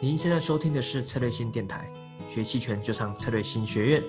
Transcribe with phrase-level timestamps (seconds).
[0.00, 1.88] 您现在收听的是策略性电台，
[2.28, 4.02] 学期权就上策略性学院。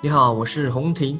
[0.00, 1.18] 你好，我是洪婷。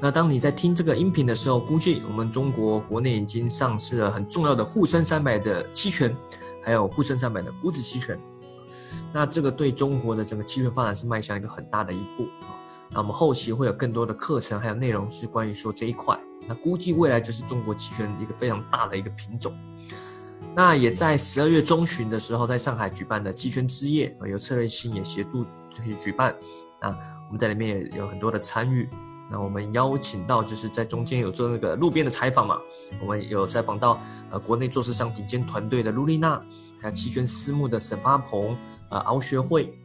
[0.00, 6.16] 那当你在听这个音频的时候，估计我们中国国内已经上市了很重要的沪深三百的期权，
[6.64, 8.18] 还有沪深三百的股指期权。
[9.12, 12.26] 那这个对中国的整个期权发展是迈向一个很大的一步。
[12.90, 16.18] 那我们后期会有更多的课程还有内容是关于说这一块。
[16.46, 19.52] 那估计未来就是中国期权一个非常大的一个品种。
[20.56, 26.34] 那也在十二月中旬的时候，在上海举办的期权之夜，由策略性也协助这些举办。
[26.80, 28.88] 那我们在里面也有很多的参与。
[29.30, 32.58] 那我们邀请到就是在中间有做那个路边的采访嘛，
[33.02, 34.00] 我们有采访到
[34.30, 36.40] 呃国内做市商顶尖团队的卢丽娜，
[36.80, 38.56] 还有期权私募的沈发鹏，
[38.88, 39.78] 呃敖学会，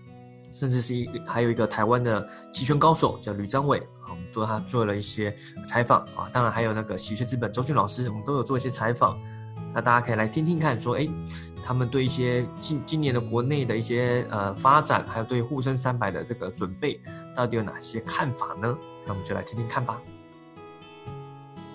[0.53, 5.35] 甚至是一还有一个台湾的期权高手叫吕张伟，啊，我们对他做了一些
[5.67, 6.29] 采访啊。
[6.31, 9.20] 当然还有那个喜鹊资本周俊老师，我们都有做一些采访。
[9.73, 11.07] 那大家可以来听听看，说哎，
[11.63, 16.99] 他们对一些今今年的国内的一些呃发展，还有对沪深三百的这个准备，
[17.35, 18.77] 到底有哪些看法呢？
[19.05, 20.01] 那我们就来听听看吧。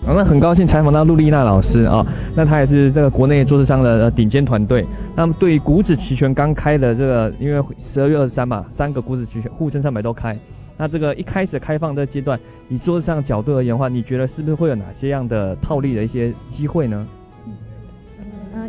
[0.05, 2.05] 好，那很高兴采访到陆丽娜老师啊，
[2.35, 4.85] 那她也是这个国内做市商的顶尖团队。
[5.15, 10.37] 那么对于股指期权刚开的这个，因为十二月二十三嘛，三个股指期权沪深三百都开。
[10.77, 17.07] 那这个一开始开放的阶段，以桌子上角度而言的话，你觉得是不是会有哪些样的套利的一些机会呢？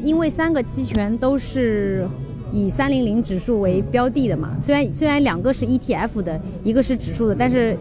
[0.03, 2.07] 因为三个期权都是
[2.53, 7.77] 以三零零指数为标的的嘛，虽然虽然两个是 ETF 的，一个是指数的，但是。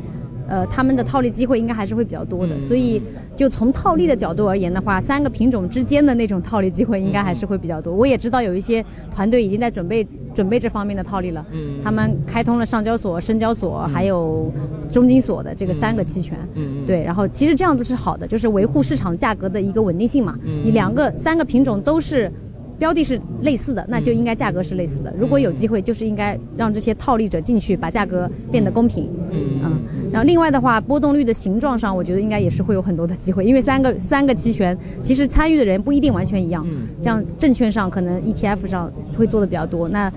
[0.47, 3.01] 呃，他们的套利机会应该还是会比较多的，所以
[3.35, 7.93] 就从套利的角度而言的话，三个品种之间的那种套利机会应该还是会比较多。
[7.93, 11.45] 我也知道有一些团队已经在准备准备这方面的套利了，
[11.83, 14.51] 他们开通了上交所、深交所还有
[14.91, 16.37] 中金所的这个三个期权，
[16.85, 20.37] 对，然后其实这样子是好的，就是维护市场价格的一个稳定性嘛。
[20.63, 22.31] 你两个三个品种都是。
[22.79, 25.11] 标的是类似的，那就应该价格是类似的。
[25.17, 29.09] 如果有机会，就是应该让这些套利者进去，把价格变得公平。
[29.31, 29.81] 嗯，
[30.17, 36.65] 然后另外的话，波动率的形状上，我觉得应该也是会有很多的机会，因为三个三个期权，其实参与的人不一定完全一样。
[36.99, 40.11] 像证券上可能 ETF 上会做的比较多，那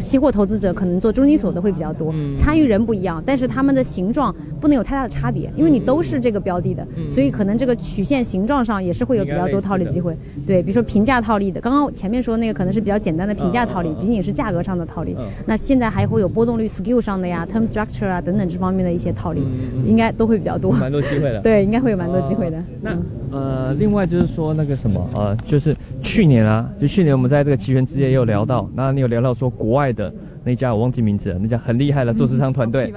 [0.00, 2.14] 期货投资者可能做中金所的会比较多。
[2.36, 10.16] 参与人不一样，但是他们的形状不能有太大的差别，因为你都是这个标的的，所以可能这个曲线形状上也是会有比较多套利机会。
[10.46, 11.78] 对，比如说平价套利的，刚刚。
[11.98, 15.16] 前面说那个可能是比较简单的平价套利，仅仅是价格上的套利。
[15.46, 19.42] 那现在还会有波动率 skill 上的呀，term structure 啊等等这方面的一些套利，
[19.84, 20.70] 应该都会比较多。
[20.70, 21.40] 蛮多机会的。
[21.40, 22.62] 对，应该会有蛮多机会的。
[22.80, 22.96] 那
[23.30, 30.12] 呃，另外就是说那个什么呃，就是去年啊，就去年我们在这个期权之夜也有聊到，那你有聊到说国外的
[30.44, 32.92] 那家我忘记名字了，那家很厉害的做市场团队。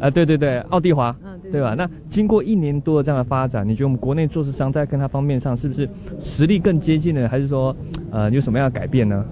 [0.00, 1.14] 啊，对对对，奥地华。
[1.52, 1.76] 对吧？
[1.78, 5.88] 那经过一年多的这样的发展，你觉得我们国内做市商在跟他方面上是不是
[6.18, 7.74] 实力更接近了，还是说，
[8.10, 9.24] 呃，有什么样的改变呢？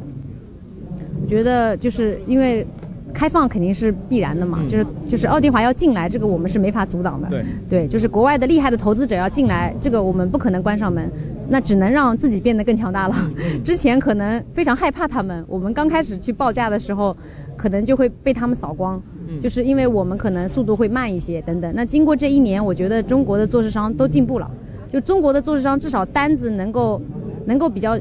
[1.21, 2.65] 我觉得就是因为
[3.15, 7.29] 开放肯定是必然的嘛，就是就是奥迪华要进来，这个我们是没法阻挡的。
[7.29, 11.09] 对对，就是国外的厉害的投资者要进来，这个我们不可能关上门，
[11.49, 13.15] 那只能让自己变得更强大了。
[13.65, 17.17] 之前可能非常害怕他们，我们刚开始去报价的时候，
[17.57, 19.01] 可能就会被他们扫光。
[19.41, 21.73] 就是因为我们可能速度会慢一些等等。
[21.75, 24.51] 那经过这一年，我觉得中国的做市商都进步了。
[24.93, 27.01] 就中国的做市商至少单子能够
[27.47, 27.99] 能够比较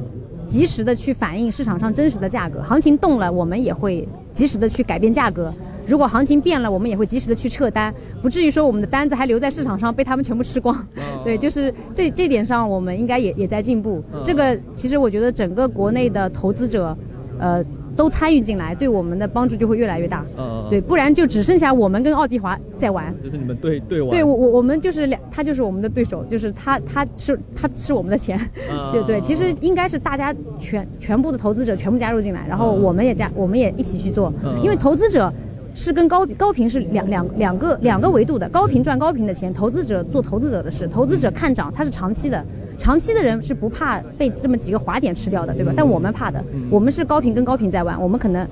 [0.54, 2.62] 及时的去反映市场上真实的价格。
[2.62, 5.52] 行情动了，我们也会及时的去改变价格。
[5.88, 7.92] 如果行情变了，我们也会及时的去撤单，
[8.22, 10.86] 不至于说我们的单子还留在市场上被他们全部吃光。
[11.24, 14.04] 对，就是这这点上，我们应该也也在进步。
[14.24, 16.96] 这个其实我觉得整个国内的投资者，
[17.40, 17.66] 呃。
[17.96, 20.26] 都参与进来，对我们的帮助就会越来越大。
[20.38, 23.14] 嗯，对，不然就只剩下我们跟奥迪华在玩。
[23.24, 24.10] 就是你们对对玩。
[24.10, 28.40] 对我我我们就是两，他就是我们的对手，就是他他是他是我们的钱，
[28.92, 29.22] 就对。
[29.22, 34.34] 其实应该是大家全全部的投资者全部加入进来，然后我们也加，我们也一起去做。
[34.64, 35.32] 因为投资者
[35.74, 42.44] 是跟高高频是两两两个两个维度的，高频赚高频的钱，投资者做投资者的事，投资者看涨，它是长期的。
[42.76, 45.72] 长期的人是不怕被这么几个滑点吃掉的，对吧？
[45.78, 48.48] 但我们怕的，我们是高频跟高频在玩，我们可能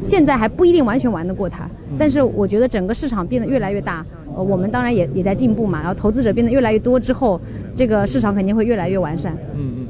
[0.00, 1.68] 现在还不一定完全玩得过它。
[1.96, 5.78] 但是我觉得整个市场变得越来越大，呃，我们当然也也在进步嘛。
[5.78, 7.40] 然后投资者变得越来越多之后，
[7.76, 9.32] 这个市场肯定会越来越完善。
[9.54, 9.86] 嗯嗯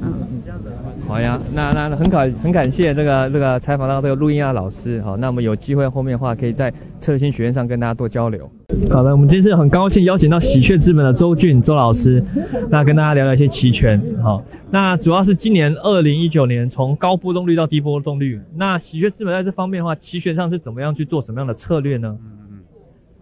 [1.11, 5.01] 好呀，那那很感很感谢这个这个采访到这个录音啊老师。
[5.01, 8.49] 好，那我们有机会后面的话，可以在策略性学院上跟大家多交流。
[8.89, 12.23] 好的，我们今次很高兴邀请到喜鹊资本的周俊周老师，
[12.69, 14.01] 那跟大家聊聊一些期权。
[14.23, 22.17] 好，那主要是今年二零一九年从高波动率到低波动率，那喜鹊资本在这方面的话，期权上是怎么样去做什么样的策略呢？
[22.23, 22.59] 嗯嗯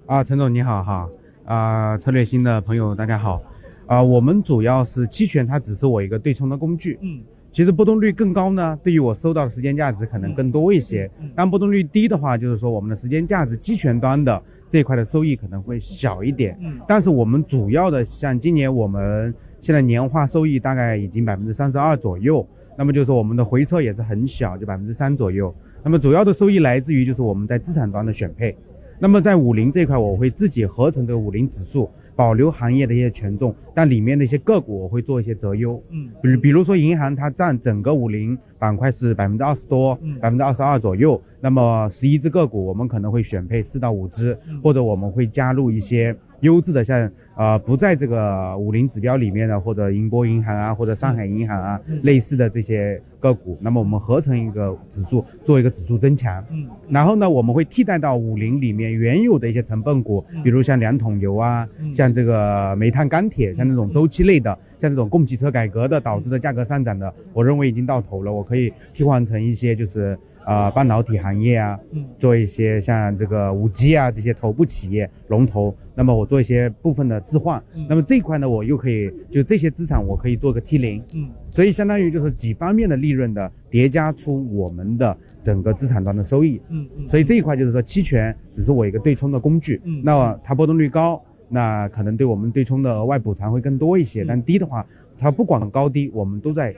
[0.05, 1.09] 啊，陈总你好哈，
[1.45, 3.41] 啊策略新的朋友大家好，
[3.87, 6.99] 啊我们主要是期权，它只是我一个对冲的工具。
[7.01, 7.19] 嗯，
[7.51, 11.09] 其实波动率更高呢，对于我收到的时间价值可能更多一些。
[11.35, 16.57] 但波动率低的话，就是说我们的时间价值期权端的这一块的收益可能会小一点。
[16.61, 22.47] 嗯，但是我们主要的像今年我们现在年化收益大概已经百分之三十二左右，
[22.77, 25.53] 那么就是说我们的回撤也是很小，就百分之三左右。
[25.83, 28.55] 那么主要的收益来自于就是我们在资产端的选配。
[28.99, 31.89] 那么在五零这块，我会自己合成这个五零指数。
[32.19, 35.81] 保留行业的一些权重，但里面的一些个股我会做一些择优。
[35.89, 41.21] 嗯，比如比如说银行，它占整个五零板块是百分之二十多，百分之二十二左右。
[41.39, 46.13] 那么十一只个股，我们可能会选配四到五只，或者我们会加入一些。
[46.41, 56.43] 优质的像呃不在这个五零指标里面的，或者银波银行啊，或者上海银行啊类似的这些个股，那么我们合成一个指数，做一个指数增强。
[56.51, 70.17] 嗯，然后呢，我们会替代到五零里面原有的一些成分股，比如像两桶油啊，像这个煤炭钢铁，像这种周期类的，像这种供给侧改革的导致的价格上涨的，我认为已经到头了，我可以替换成一些就是。
[70.45, 94.85] 啊，半导体行业啊，嗯，做一些像这个五 G 啊这些头部企业龙头，那么我做一些部分的置换，那么这一块呢，我又可以就这些资产我可以做个 T 零，嗯，所以相当于就是几方面的利润的叠加出我们的整个资产端的收益，嗯嗯，所以这一块就是说期权只是我一个对冲的工具，嗯，那它波动率高，那可能对我们对冲的额外补偿会更多一些，但低的话，
[95.17, 96.73] 它不管高低，我们都在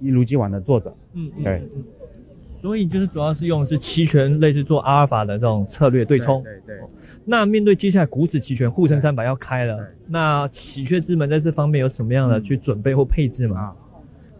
[0.00, 1.62] 一如既往的做着，嗯，对。
[2.66, 6.42] 所以就是主要是用的是期权，类似做阿尔法的这种策略对冲。
[6.42, 6.76] 对对。
[7.24, 9.78] 那面对接下来股指期权沪深三百要开了，
[10.08, 13.72] 那喜鹊之门在这方面有什么样的去准备或配置吗？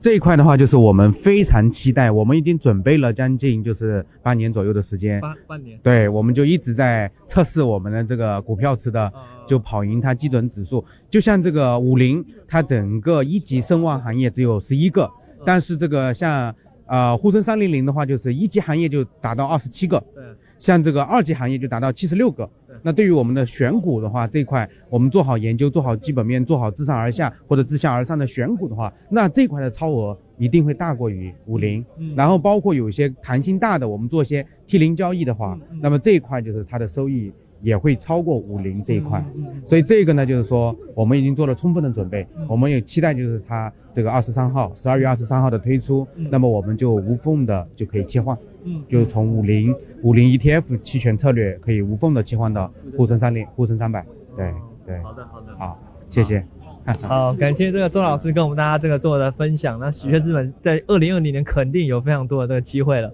[0.00, 5.20] 这一块的话，就是我们非常期待，我们已经准备了将近就是半年左右的时间。
[5.20, 5.78] 半半年。
[5.80, 9.12] 对，我们就一直在测试我们的这个股票池的，
[9.46, 10.84] 就跑赢它基准指数。
[11.08, 15.08] 就像这个五零，它整个一级声望行业只有十一个，
[15.44, 16.52] 但是这个像。
[16.86, 20.24] 啊，沪深三零零的话，就是一级行业就达到二十七个，对，
[20.58, 22.48] 像这个二级行业就达到七十六个。
[22.82, 31.84] 那对于我们的选股的话，这一块我们做好研究，做好基本面，做好自上而下或者自下而上的选股的话，那这块的超额一定会大过于五零。
[32.14, 37.32] 然后包括有一些弹性大的，我们做一些 T 零交易的话，那么这一块就是它的收益。
[37.62, 39.24] 也会超过五零这一块，
[39.66, 54.04] 所以这个呢，就是说我们已经做了充分的准备，我们也期待就是它这个二十三号，十二月二十三号的推出，那么我们就无缝的就可以切换，嗯，就是从五零五零 ETF 期权策略可以无缝的切换到沪深三零、沪深三百，
[54.36, 54.52] 对
[54.86, 56.44] 对，好的好的，好，谢谢，
[57.02, 63.12] 好，感谢这个周老师跟我们大家这个做的分享，那喜鹊资本在二零二零年肯定有非常多的这个机会了，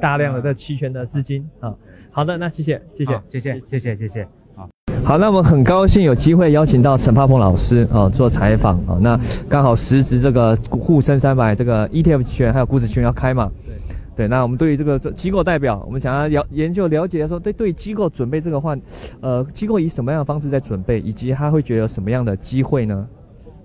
[0.00, 1.74] 大量的这期权的资金啊。
[2.16, 4.26] 好的，那谢谢，谢谢，谢谢，谢谢，谢谢。
[4.54, 4.66] 好，
[5.04, 8.96] 好，那我们很高兴有机会邀请到陈发鹏老师啊做采访啊。
[9.02, 9.20] 那
[9.50, 13.52] 刚好时值这个沪深三百这个 ETF 期权还有股指期权要开嘛？
[13.66, 13.74] 对，
[14.16, 14.28] 对。
[14.28, 18.74] 那我们对于这个机构代表，我们想要了研究了解说，对对机构准备这个话，
[19.20, 23.06] 呃，机构以什么样的方式在准备，以及他会觉得有什么样的机会呢？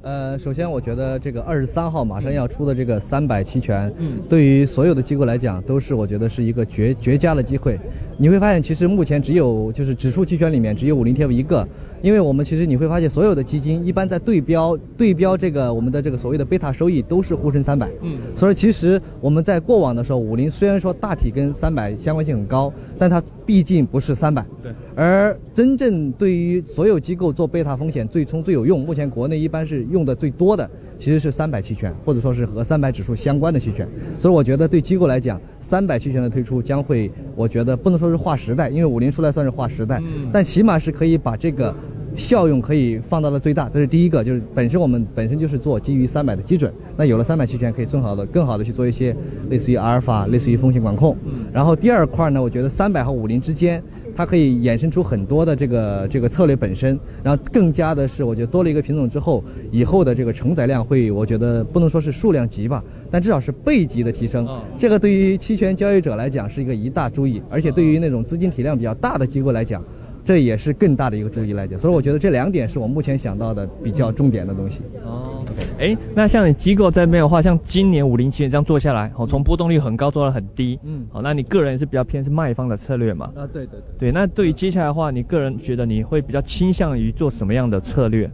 [0.04, 7.80] 呃，首先我觉得这个二十三号马上要出的这个三百期权，嗯，对于所有的机构来讲，都是我觉得是一个绝绝佳的机会。
[8.18, 11.68] 你会发现，其实目前只有就是指数期权里面只有五零 TF 一个，
[12.02, 24.72] 因为我们其实你会发现，所有的基金一般在对标对标这个我们的这个所谓的贝塔收益都是沪深三百，嗯，所以其实我们在过往的时候，五零虽然说大体跟三百相关性很高，但它毕竟不是三百，对。
[24.96, 33.88] 而真正对于所有机构做贝塔风险最冲最有用，目前国内一般是用的最多的其实是三百期权，或者说是和三百指数相关的期权。
[34.20, 41.76] 所以我觉得对机构来讲，三百期权的推出将会，我觉得不能说是划时代，因为五零出来算是划时代，但起码是可以把这个
[42.16, 43.70] 效用可以放到了最大。
[43.70, 49.16] 这是第一个，就是本身我们本身就是做基于三百的基准，那有了三百期权，可以更好的、更好的去做一些
[49.50, 51.16] 类似于阿尔法、类似于风险管控。
[51.54, 53.82] 然后第二块呢，我觉得三百和五零之间。
[54.14, 59.42] 它可以衍生出很多的这个这个策略本身，然后更加的是，我觉得多了一个品种之后，
[59.72, 64.46] 以后的这个承载量会，我觉得不能说是数量级吧，但至少是倍级的提升。
[64.78, 69.82] 这个对于期权交易者来讲是一个一大注意，而且对于那种资金体量比较大的机构来讲。
[70.24, 74.82] 这也是更大的一个注意来解，所以我觉得这两点是我目前想到的比较重点的东西。
[75.04, 75.44] 哦，
[75.80, 83.32] 哎，那像你机构在没有话，像今年五零七这样做下来，哦，从波动率很高做到很低，嗯，好，那你个人是比较偏是卖方的策略嘛？
[83.36, 83.82] 啊，对对对。
[83.98, 88.30] 对，那对于接下来的话，你个人觉得你会比较倾向于做什么样的策略？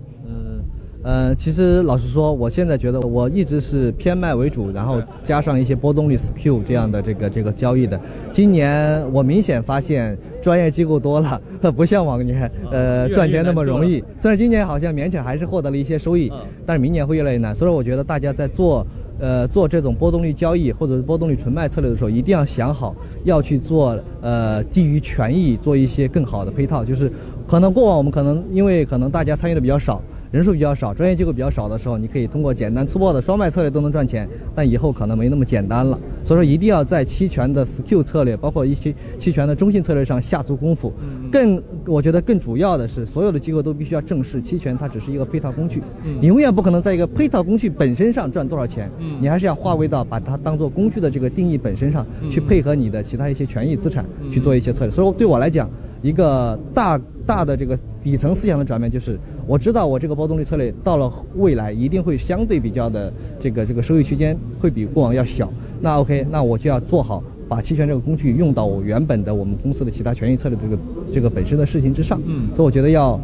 [1.08, 7.98] 呃，其实老实说，我现在觉得我一直是偏卖为主，然后加上一些波动率 skew 这样的这个这个交易的。
[8.30, 11.42] 今年我明显发现专业机构多了，
[11.74, 14.04] 不像往年，呃，赚钱那么容易。
[14.18, 16.30] 虽然今年好像勉强还是获得了一些收益，
[16.66, 17.56] 但是明年会越来越难。
[17.56, 18.86] 所以我觉得大家在做
[19.18, 27.10] 呃做这种波动率交易或者是波动率纯卖策略的时候，一定要想好要去做呃基于权益做一些更好的配套，就是
[27.48, 30.02] 可能过往我们可能因为可能大家参与的比较少。
[30.38, 36.00] 人数比较少，专业机构比较少的时候，你可以通过简单粗暴的双卖策略都能赚钱，但以后可能没那么简单了。
[36.24, 40.94] 所以说，一定要在期权的 SQ 策略，包括一些期权的中性策略上下足功夫。
[41.32, 45.82] 更，我觉得更主要的是，所有的机构都必须要正视期权，它只是一个配套工具。
[46.22, 54.94] 你永远不可能在一个配套工具本身上赚多少钱，你还是要划归到把它当做工具的这个定义本身上去配合你的其他一些权益资产去做一些策略。
[54.94, 55.68] 所以对我来讲，
[56.02, 65.52] 一个大大的这个底层思想的转变，就是我知道我这个波动率策略到了未来一定会相对比较的这个这个收益区间会比过往要小。
[65.82, 70.78] 那 OK，那我就要做好把期权这个工具用到我原本的我们公司的其他权益策略这个
[71.14, 72.22] 这个本身的事情之上。
[72.26, 73.20] 嗯，所以我觉得要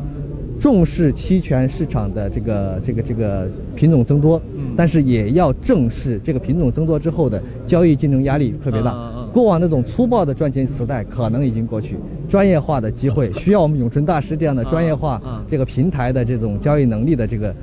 [0.59, 4.41] 重视期权市场的这个这个这个品种增多，
[4.77, 8.91] 但是也要正视这个品种增多之后的交易竞争压力特别大。
[9.33, 11.97] 过往那种粗暴的赚钱时代可能已经过去，
[12.29, 17.55] 专业化的机会需要我们永春大师这样的专业化这个平台的这种交易能力的这个，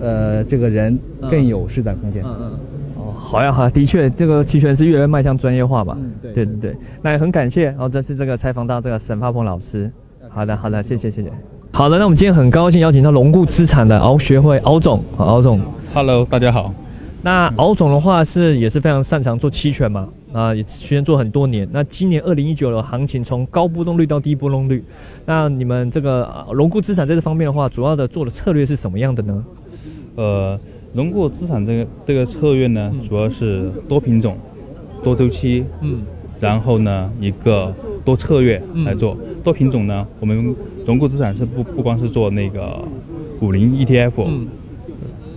[0.00, 0.98] 呃，这个人
[1.30, 2.24] 更有施展空间。
[2.24, 2.50] 嗯嗯。
[2.96, 5.94] 哦，好呀好，的确，这个期权是越来越迈向专业化吧？
[6.00, 6.76] 嗯，对对对对。
[7.02, 9.90] 那也很感谢，哦，这次这个采访到这个沈发鹏老师。
[10.30, 11.30] 好的好的，谢谢谢谢。
[11.72, 15.60] 好的，那我们今天很高兴邀请到龙固资产的敖学会敖总，敖总。
[15.92, 16.72] Hello，大家好。
[17.20, 20.08] 那敖总的话是也是非常擅长做期权嘛？
[20.32, 21.68] 啊，也期权做很多年。
[21.72, 24.82] 那今年二零一九的行情从高波动率到低波动率，
[25.26, 29.44] 那你们这个融固资产在这方面的话，主要的做的策略是什么样的呢？
[30.16, 30.58] 呃，
[30.94, 34.36] 融固资产这个这个策略呢，主要是多品种、
[35.04, 36.02] 多周期，嗯，
[36.40, 37.74] 然后呢一个
[38.04, 39.16] 多策略来做。
[39.44, 40.54] 多品种呢，我们
[40.86, 42.82] 融固资产是不不光是做那个
[43.40, 44.24] 五零 ETF。
[44.26, 44.48] 嗯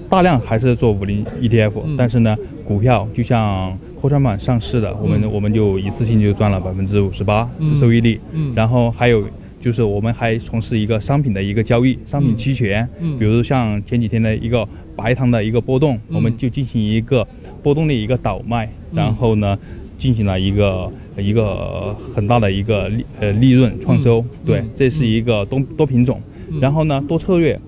[0.08, 8.20] 大量还是做五零 ETF，但是呢，股票就像科创板上市的，我们我们就一次性就赚了百分之五十八是收益率。
[8.34, 9.24] 嗯，然后还有
[9.60, 12.88] 就是我们还从事一个商品的一个交易，商品期权。
[13.00, 17.28] 嗯，比如像前几天的一个白糖的一个波动，我们就进行一个
[17.64, 19.58] 波动的一个倒卖，然后呢，
[19.98, 24.24] 进行了一个一个很大的一个利呃利润创收。
[24.46, 26.22] 对，这是一个多多品种，
[26.62, 27.60] 然后呢多策略。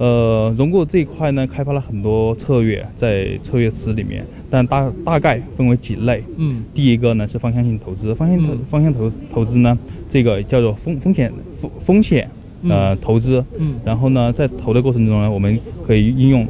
[0.00, 6.24] 呃，融固这一块呢，开发了很多策略在策略池里面，但大大概分为几类。
[6.38, 9.78] 嗯，第一个呢是方向性投资，方向投方向投投资呢，
[10.08, 12.26] 这个叫做风风险风风险
[12.66, 13.44] 呃投资。
[13.58, 16.48] 嗯，然后呢，在投的过程中呢，我们可以应用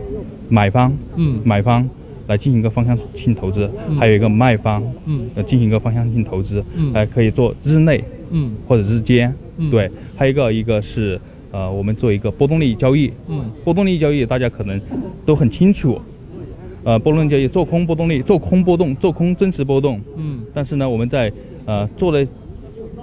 [0.49, 1.41] 买方嗯。
[1.43, 1.85] 买方
[2.29, 5.23] 来进行一个方向性投资，还有一个卖方嗯。
[5.35, 8.53] 呃进行一个方向性投资，嗯，还可以做日内嗯。
[8.69, 9.35] 或者日间，
[9.73, 11.21] 对，还有一个一个是。
[11.53, 14.81] 呃，我们做一个波动率交易，嗯，波动率交易大家可能
[15.27, 16.01] 都很清楚，
[16.85, 21.33] 呃，波动交易做空波动率，做空波动，做空真实波动，嗯，但是呢，我们在
[21.65, 22.27] 呃做的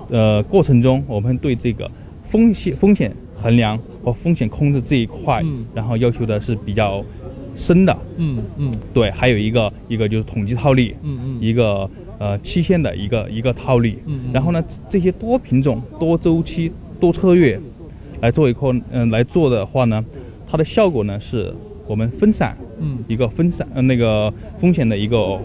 [0.09, 1.91] 呃过程中，我们对这个
[2.23, 7.03] 风险风险衡量和风险控制这一块，然后要求的是比较
[7.53, 17.59] 深的，嗯嗯，对，还有一个一个就是统计套利，嗯嗯，一个呃期限的一个一个套利，嗯，然后呢，这些多品种、多周期、多策略。
[18.21, 20.03] 来做一块，嗯，来做的话呢，
[20.49, 21.53] 它的效果呢是
[21.85, 25.39] 我们分散，嗯，一个分散，呃，那个风险的一个，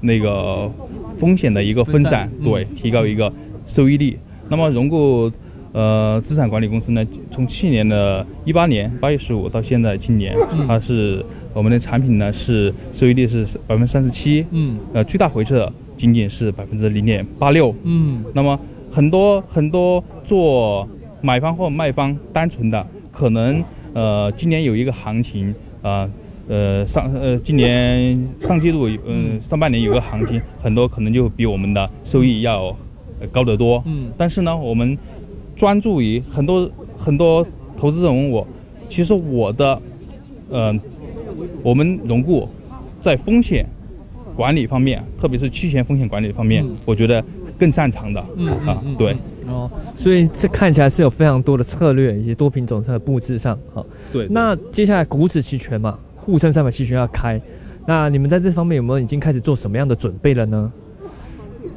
[0.00, 0.70] 那个
[1.16, 3.32] 风险的一个分散，对，提高一个
[3.66, 4.18] 收益率。
[4.48, 5.30] 那么融固，
[5.72, 10.36] 呃，资产管理公司呢，从去年的一八年八月十五到现在今年，
[10.66, 11.24] 它是
[11.54, 18.58] 我们的产品呢是收益率是百分之三十七，嗯，呃，最大回撤仅仅是百分之零点八六，嗯，那么
[18.90, 20.88] 很多很多做。
[21.22, 23.62] 买方或卖方单纯的可能，
[23.92, 26.08] 呃，今年有一个行情，啊，
[26.48, 32.74] 呃，上呃，今年上季度，嗯，上半年有个行情，很多可能就比我们的收益要
[33.30, 33.82] 高得多。
[33.86, 34.10] 嗯。
[34.16, 34.96] 但是呢，我们
[35.54, 37.46] 专注于很多很多
[37.78, 38.46] 投资人问我，
[38.88, 39.80] 其实我的，
[40.50, 40.74] 呃，
[41.62, 42.48] 我们融固
[43.00, 43.66] 在风险
[44.34, 47.22] 管理方面，特别是期权风险管理方面，我觉得
[47.58, 48.24] 更擅长的。
[48.36, 49.14] 嗯啊，对。
[49.50, 54.26] 哦，所以这看起来是有非常多的策略以及多品种的布置上，好，对。
[54.30, 57.40] 那接下来股指期权嘛，沪深三百期权要开，
[57.86, 60.72] 那你们在这方面有没有已经开始做什么样的准备了呢？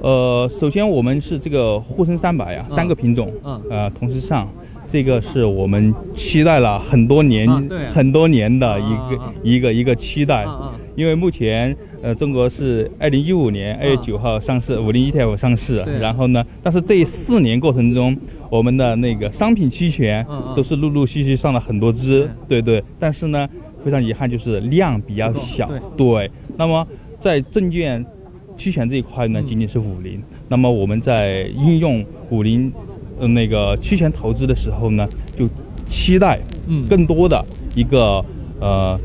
[0.02, 4.48] 呃，首先我们是这个沪深三百呀，三个品种，嗯，呃，同时上。
[4.88, 7.48] 这个是我们期待了很多年、
[7.92, 10.46] 很多年的一个一个一个期待，
[10.96, 18.16] 因为目前呃中国是二零一五年二月九号上市五零 ETF 上市，然后呢，但是这四年过程中，
[18.50, 20.26] 我们的那个商品期权
[20.56, 22.62] 都是陆陆续续上了很多只，对。
[22.62, 23.48] 对，但是呢，
[23.84, 25.70] 非常遗憾，就是量比较小。
[25.98, 26.88] 对，那么
[27.20, 28.06] 在证券
[28.56, 30.22] 期权这一块呢，仅仅是五零。
[30.48, 32.72] 那么我们在应用五零
[33.24, 35.48] 呃那个期权投资的时候呢，就
[35.88, 36.38] 期待
[36.68, 38.24] 嗯更多的一个
[38.60, 39.00] 呃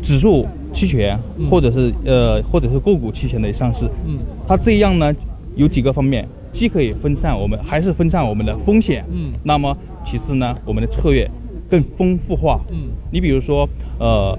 [0.00, 1.18] 指数期权
[1.50, 3.84] 或者是呃或者是个股期权的上市。
[4.06, 5.14] 嗯，它这样呢
[5.56, 9.04] 有几个方面，既可以分散我们还是分散我们的风险。
[9.12, 9.76] 嗯，那么
[10.06, 11.30] 其次呢，我们的策略
[11.68, 12.58] 更丰富化。
[12.70, 14.36] 嗯，你比如说呃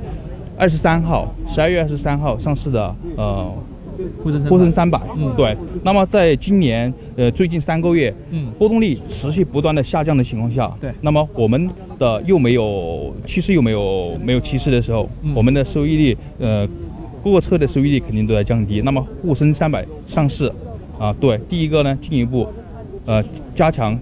[0.57, 3.53] 二十三号十二月二十三号上市的呃。
[4.23, 5.55] 沪深三百，嗯，对。
[5.83, 10.91] 那么在今年，呃，最近三个月，嗯，波动率持续不断的下降的情况下，对。
[11.01, 16.67] 那么我们的又没有趋势，又没有没有趋势的时候，我们的收益率，呃，
[17.23, 18.81] 各个车的收益率肯定都在降低。
[18.81, 20.51] 那么沪深三百上市，
[20.99, 22.47] 啊，对，第一个呢，进一步，
[23.05, 23.23] 呃，
[23.55, 23.97] 加强，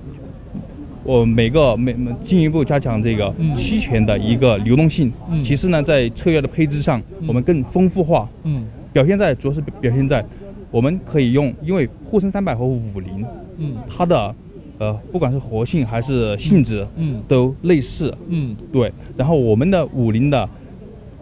[1.04, 5.12] 我每个每进一步加强这个期权的一个流动性。
[5.30, 5.44] 嗯。
[5.44, 8.28] 其次呢，在策略的配置上，我们更丰富化。
[8.44, 8.66] 嗯。
[8.92, 10.26] 表现在主要是表现在，
[10.72, 13.26] 我们可以用，因为沪深三百和五零，
[13.58, 14.36] 嗯，它的，
[14.80, 18.92] 呃，不管是活性还是性质，嗯，都类似，嗯，对。
[19.16, 20.50] 然后我们的五零的，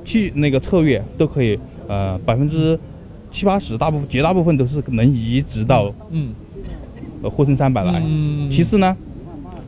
[0.06, 2.80] 去那个策略都可以，呃，百分之
[3.32, 6.34] 七八十，大部分绝大部分都是能移植到，嗯，
[7.22, 8.02] 呃，沪深三百来。
[8.06, 8.50] 嗯。
[8.50, 8.96] 其次呢，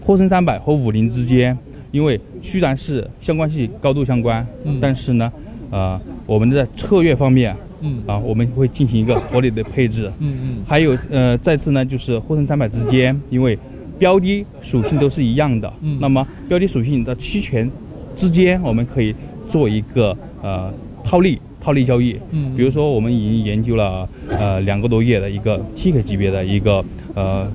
[0.01, 1.57] 沪深三百和五零之间，
[1.91, 5.31] 因为虽然是相关性高度相关，嗯，但是呢，
[5.69, 7.55] 呃，我们在策略方面。
[7.81, 10.11] 嗯啊，我们会进行一个合理的配置。
[10.19, 10.57] 嗯嗯。
[10.65, 13.57] 还有呃，再次呢，就是沪深三百之间，因为
[13.97, 15.71] 标的属性都是一样的。
[15.81, 15.97] 嗯。
[15.99, 17.69] 那么标的属性的期权
[18.15, 19.15] 之间，我们可以
[19.47, 20.71] 做一个呃
[21.03, 22.19] 套利套利交易。
[22.31, 22.55] 嗯。
[22.55, 26.83] 比如说，我们已经研究了呃两个多月的一个 TK 级别的一个
[27.15, 27.47] 呃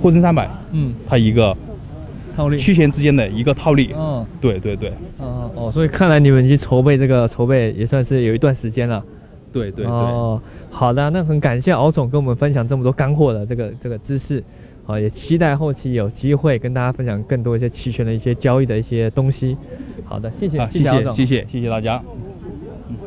[0.00, 0.48] 沪深三百。
[0.72, 0.94] 嗯。
[1.06, 1.56] 它一个
[2.34, 3.90] 套利期权之间的一个套利。
[3.96, 4.24] 嗯。
[4.40, 4.90] 对对对。
[5.18, 9.02] 哦哦，所以看来你们已经筹备这个筹备也算是有一段时间了。
[9.52, 10.40] 对对哦，
[10.70, 14.42] 好的，那很感谢敖总跟我们分享这么多干货的这个这个知识，
[14.84, 19.56] 好，也期待后期有机会跟大家分享更多一些期权的一些交易的一些东西。
[20.04, 22.02] 好的，谢谢，谢谢敖总，谢谢谢谢大家。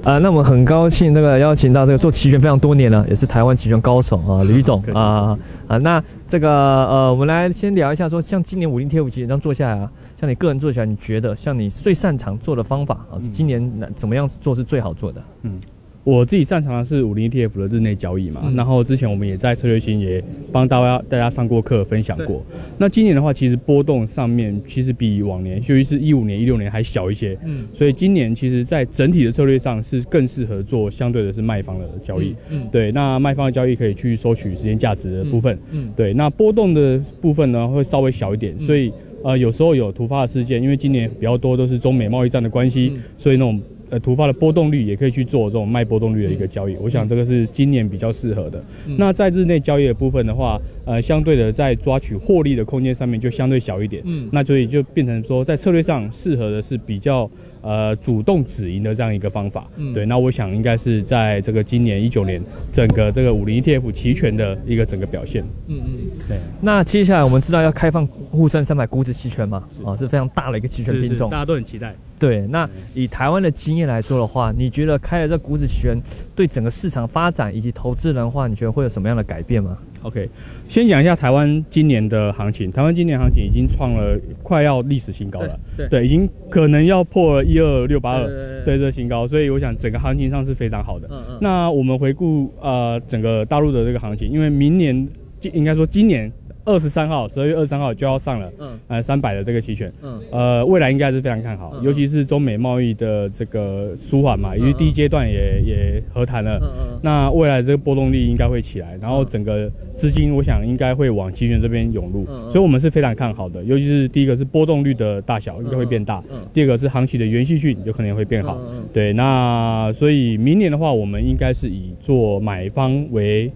[0.04, 15.22] 啊，那我们很高兴这个邀请到这个做期权非常多年了，也是台湾期权高手啊， 吕总啊啊，那这个呃，我们来先聊一下，说像今年五零 T 五期这样做下来啊，像你个人做起来，你觉得像你最擅长做的方法啊，今年怎么样做是最好做的？
[15.44, 15.60] 嗯。
[16.06, 22.46] 我自己擅长的是五零 ETF 的日内交易嘛，然后之前我们也在策略星也帮大家大家上过课分享过。
[22.78, 27.36] 那今年的话，其实波动上面其实比往年，尤其是一五年、一六年还小一些。
[27.44, 32.36] 嗯，所以今年其实在整体的策略上是更适合做相对的是卖方的交易。
[32.52, 35.58] 嗯，对，那卖方的交易可以去收取时间价值的部分。
[35.72, 43.60] 嗯，对，那波动的部分呢会稍微小一点，所以呃有时候有突发的事件，因为今年比较多都是中美贸易战的关系，所以那种。
[43.90, 48.64] 呃，突发的波动率也可以去做这种卖波动率的一个交易，我想这个是今年比较适合的。
[48.98, 54.02] 那在日内交易的部分的话，呃，相对的在抓取获利的空间上面就相对小一点。
[54.06, 57.30] 嗯，那所以就变成说，在策略上适合的是比较
[57.66, 59.68] 呃主动止盈的这样一个方法。
[59.76, 62.40] 嗯，对，那我想应该是在这个今年一九年
[62.72, 65.44] 整个这个五零 ETF 期权的一个整个表现。
[65.68, 65.98] 嗯嗯，
[66.30, 66.38] 对。
[66.62, 69.68] 那接下来我们知道要开放沪深三百股指期权嘛？
[69.84, 71.96] 啊，是非常大的一个期权品种，大家都很期待。
[72.18, 76.02] 对，那以台湾的经验来说的话，你觉得开了这股指期权
[76.34, 80.30] 对整个市场发展以及投资人的话，你觉得会有什么样的改变吗？OK，
[80.70, 82.72] 先讲一下台湾今年的行情。
[82.72, 88.28] 台湾今年行情已经创了快要历史新高了，对，已经可能要破了一二六八二
[88.64, 91.10] 对这新高，所以我想整个行情上是非常好的。
[91.42, 95.08] 那我们回顾呃整个大陆的这个行情，因为明年
[95.54, 96.32] 应该说今年。
[96.66, 118.84] 二十三号，十二月二十三号就要上了，嗯，呃，三百的这个期权，嗯，呃，未来应该是非常看好，尤其是中美贸易的这个舒缓嘛，因为第一阶段也也和谈了，嗯嗯，那未来这个波动率应该会起来，然后整个资金我想应该会往期权这边涌入，所以我们是非常看好的，尤其是第一个是波动率的大小应该会变大，嗯，第二个是行情的延续性有可能会变好，嗯。
[118.92, 123.52] 对，那所以明年的话，我们应该是以做买方为。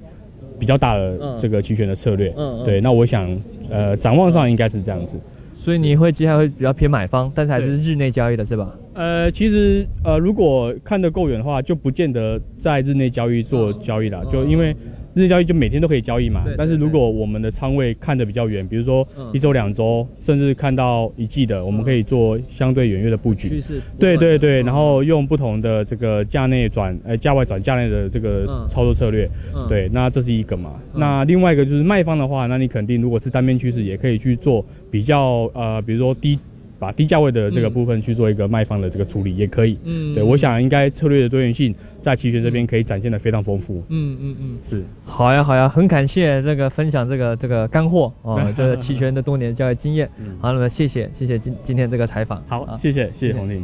[0.60, 3.30] 比较大的这个期权的策略，嗯，对，那我想，
[3.69, 5.17] 呃，展望上应该是这样子，
[5.56, 8.76] 所以你会接下来会比较偏买方，但是还是日内交易的是吧？
[8.93, 14.76] 呃，其实，呃，如果看得够远的话，就不见得在日内交易做交易了，就因为。
[15.13, 23.62] 日交易就每天都可以交易嘛，但是如果我们的仓位看得比较远，比如说一周、两周，甚至看到一季的，我们可以做相对远月的布局。
[24.00, 29.30] 对对对，然后用不同的这个价内转呃价外转价内的这个操作策略。
[29.67, 30.76] 对，那这是一个嘛。
[30.93, 36.38] 那另外一个就是卖方的话，那你肯定如果是单边趋势，也可以去做比较呃，比如说低
[36.80, 39.78] 把低价位的这个部分去做一个卖方的这个处理，也可以。
[39.84, 43.84] 嗯，对，我想应该策略的多元性在期权这边可以展现的非常丰富。
[43.89, 44.86] 嗯嗯嗯，是。
[45.06, 50.10] 好呀好呀，很感谢这个分享这个这个干货哦， 这个期权的多年交易经验。
[50.39, 52.42] 好，那么谢谢谢谢今今天这个采访。
[52.48, 53.63] 好，谢谢谢谢洪林。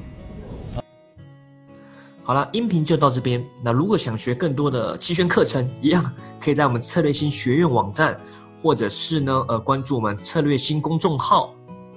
[2.24, 3.42] 好了，音频就到这边。
[3.64, 6.04] 那如果想学更多的期权课程，一样
[6.42, 8.20] 可以在我们策略新学院网站，
[8.62, 11.54] 或者是呢，呃，关注我们策略新公众号。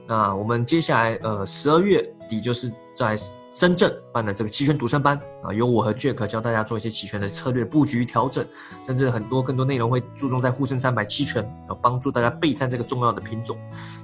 [0.09, 3.15] 那我们接下来，呃，十二月底就是在
[3.53, 8.43] 深圳办的这个期权独生班啊，由我和 Jack 教大家做一些期权的策略布局调整，
[8.87, 13.59] 甚至很多更多内容会注重在沪深三百期权，啊，帮助大家备战这个重要的品种。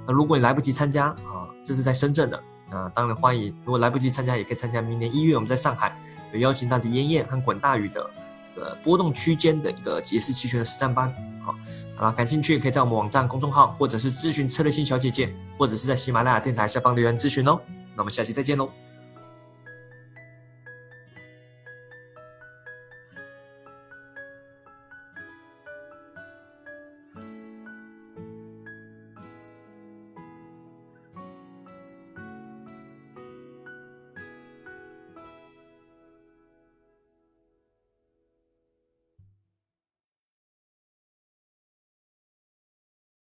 [0.06, 2.38] 那如果你来不及参加啊，这是在深圳的。
[2.70, 3.54] 啊，当然欢迎。
[3.64, 5.96] 如果来不及参加，也可以参加明年一月我们在上海
[6.32, 8.04] 有邀请到李艳艳和管大宇的
[8.42, 11.14] 这个波动区间的一个解释期权的实战班。
[11.44, 11.54] 好，
[11.96, 17.60] 好了，感兴趣可以在我们网站公众号，或者是咨询策略性小姐姐，或者是在喜马拉雅电台下方留言咨询哦。
[17.94, 18.68] 那我们下期再见喽。